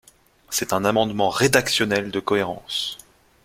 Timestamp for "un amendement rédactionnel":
0.73-2.09